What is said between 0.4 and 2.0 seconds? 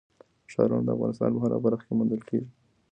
ښارونه د افغانستان په هره برخه کې